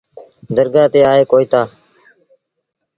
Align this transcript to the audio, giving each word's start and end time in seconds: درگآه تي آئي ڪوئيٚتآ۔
درگآه 0.55 0.87
تي 0.93 0.99
آئي 1.11 1.23
ڪوئيٚتآ۔ 1.31 1.61